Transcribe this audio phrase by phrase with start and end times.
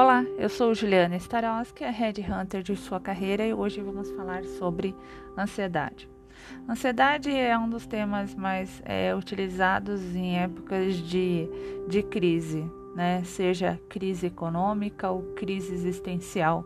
[0.00, 4.44] Olá, eu sou Juliana Starowski, a Head Hunter de sua carreira e hoje vamos falar
[4.44, 4.94] sobre
[5.36, 6.08] ansiedade.
[6.68, 11.48] Ansiedade é um dos temas mais é, utilizados em épocas de,
[11.88, 12.64] de crise,
[12.94, 13.24] né?
[13.24, 16.64] seja crise econômica ou crise existencial,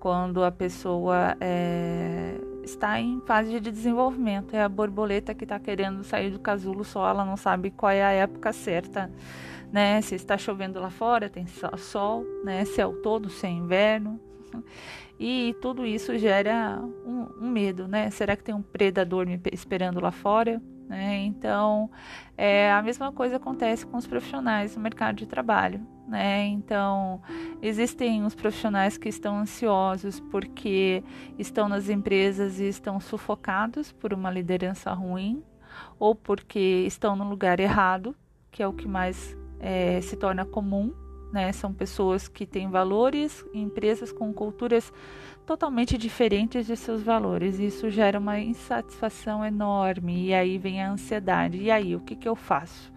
[0.00, 2.34] quando a pessoa é,
[2.66, 4.54] está em fase de desenvolvimento.
[4.54, 8.02] É a borboleta que está querendo sair do casulo só, ela não sabe qual é
[8.02, 9.10] a época certa
[9.72, 10.00] né?
[10.00, 12.64] Se está chovendo lá fora, tem sol, né?
[12.64, 14.20] Céu todo sem inverno.
[15.18, 18.10] E tudo isso gera um, um, medo, né?
[18.10, 20.60] Será que tem um predador me esperando lá fora?
[20.88, 21.18] Né?
[21.24, 21.90] Então,
[22.36, 25.80] é, a mesma coisa acontece com os profissionais no mercado de trabalho.
[26.06, 26.46] Né?
[26.46, 27.20] Então,
[27.60, 31.02] existem os profissionais que estão ansiosos porque
[31.38, 35.42] estão nas empresas e estão sufocados por uma liderança ruim
[35.98, 38.14] ou porque estão no lugar errado,
[38.50, 40.92] que é o que mais é, se torna comum,
[41.36, 41.52] né?
[41.52, 44.90] São pessoas que têm valores, empresas com culturas
[45.44, 47.58] totalmente diferentes de seus valores.
[47.58, 51.58] Isso gera uma insatisfação enorme e aí vem a ansiedade.
[51.58, 52.90] E aí, o que, que eu faço?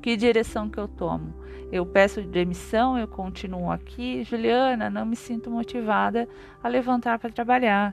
[0.00, 1.34] Que direção que eu tomo?
[1.72, 4.22] Eu peço demissão, eu continuo aqui.
[4.22, 6.28] Juliana, não me sinto motivada
[6.62, 7.92] a levantar para trabalhar.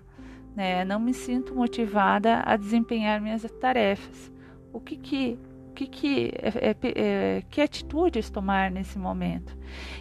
[0.55, 0.85] Né?
[0.85, 4.31] Não me sinto motivada a desempenhar minhas tarefas.
[4.71, 5.39] O que, que
[5.77, 9.56] que, que, é, é, é, que atitudes tomar nesse momento.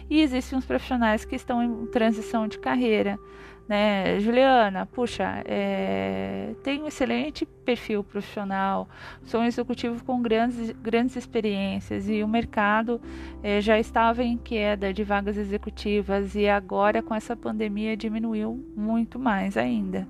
[0.09, 3.19] E existem uns profissionais que estão em transição de carreira.
[3.67, 4.17] Né?
[4.21, 8.87] Juliana, puxa, é, tenho um excelente perfil profissional,
[9.25, 13.01] sou um executivo com grandes, grandes experiências e o mercado
[13.43, 19.19] é, já estava em queda de vagas executivas e agora com essa pandemia diminuiu muito
[19.19, 20.07] mais ainda.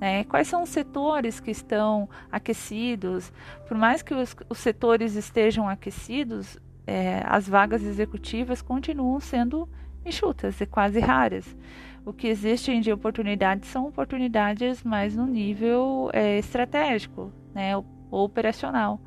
[0.00, 0.24] Né?
[0.24, 3.30] Quais são os setores que estão aquecidos?
[3.68, 9.68] Por mais que os, os setores estejam aquecidos, é, as vagas executivas continuam sendo
[10.04, 11.56] enxutas e quase raras.
[12.04, 17.72] O que existe de oportunidades são oportunidades mais no nível é, estratégico, né,
[18.10, 19.00] operacional,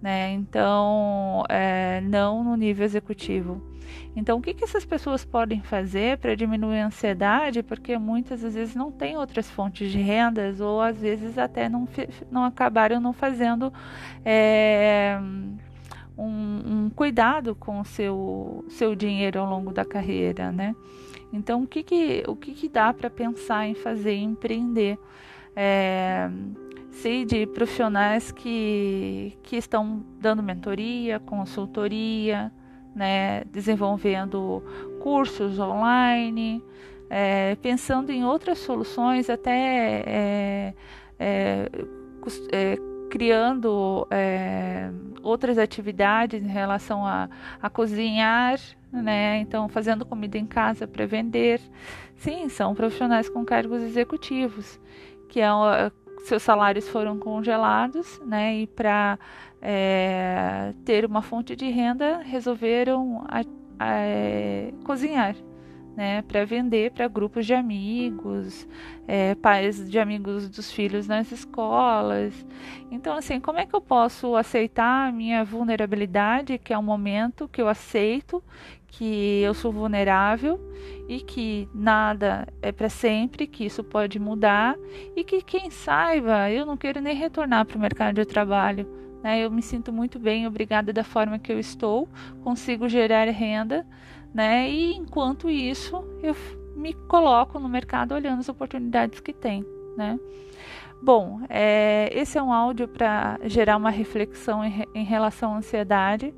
[0.00, 0.30] né?
[0.32, 3.60] Então, é, não no nível executivo.
[4.14, 7.62] Então, o que, que essas pessoas podem fazer para diminuir a ansiedade?
[7.62, 11.88] Porque muitas às vezes não têm outras fontes de rendas ou às vezes até não,
[12.30, 13.72] não acabaram não fazendo
[14.24, 15.18] é,
[16.98, 20.74] cuidado com o seu, seu dinheiro ao longo da carreira, né?
[21.32, 24.98] Então, o que, que, o que, que dá para pensar em fazer, em empreender?
[25.54, 26.28] É,
[26.90, 32.50] sei de profissionais que, que estão dando mentoria, consultoria,
[32.96, 34.60] né, desenvolvendo
[35.00, 36.60] cursos online,
[37.08, 40.74] é, pensando em outras soluções, até é,
[41.16, 41.70] é,
[42.50, 44.90] é criando é,
[45.22, 47.28] outras atividades em relação a,
[47.60, 48.58] a cozinhar,
[48.92, 49.38] né?
[49.38, 51.60] Então, fazendo comida em casa para vender.
[52.16, 54.80] Sim, são profissionais com cargos executivos,
[55.28, 55.48] que é,
[56.24, 58.56] seus salários foram congelados, né?
[58.56, 59.18] E para
[59.62, 63.40] é, ter uma fonte de renda, resolveram a,
[63.78, 65.36] a, é, cozinhar,
[65.98, 68.68] né, para vender para grupos de amigos,
[69.08, 72.46] é, pais de amigos dos filhos nas escolas.
[72.88, 77.48] Então, assim, como é que eu posso aceitar a minha vulnerabilidade, que é um momento
[77.48, 78.40] que eu aceito
[78.86, 80.60] que eu sou vulnerável
[81.08, 84.76] e que nada é para sempre, que isso pode mudar
[85.16, 88.86] e que quem saiba eu não quero nem retornar para o mercado de trabalho
[89.22, 89.44] né?
[89.44, 92.08] Eu me sinto muito bem, obrigada da forma que eu estou,
[92.42, 93.86] consigo gerar renda,
[94.32, 94.68] né?
[94.70, 96.34] E enquanto isso, eu
[96.74, 99.64] me coloco no mercado olhando as oportunidades que tem,
[99.96, 100.18] né?
[101.00, 106.34] Bom, é, esse é um áudio para gerar uma reflexão em, em relação à ansiedade.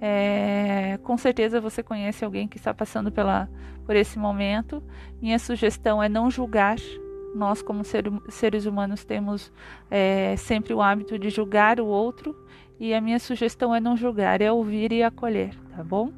[0.00, 3.48] É, com certeza você conhece alguém que está passando pela,
[3.84, 4.82] por esse momento.
[5.20, 6.76] Minha sugestão é não julgar,
[7.34, 9.52] nós, como ser, seres humanos, temos
[9.90, 12.34] é, sempre o hábito de julgar o outro,
[12.78, 16.10] e a minha sugestão é não julgar, é ouvir e acolher, tá bom?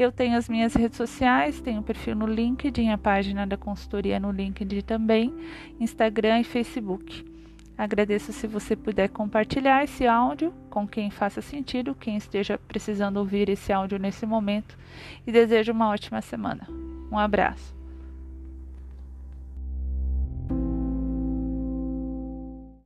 [0.00, 4.18] Eu tenho as minhas redes sociais, tenho o perfil no LinkedIn, a página da consultoria
[4.18, 5.30] no LinkedIn também,
[5.78, 7.22] Instagram e Facebook.
[7.76, 13.50] Agradeço se você puder compartilhar esse áudio com quem faça sentido, quem esteja precisando ouvir
[13.50, 14.74] esse áudio nesse momento,
[15.26, 16.66] e desejo uma ótima semana.
[17.12, 17.79] Um abraço.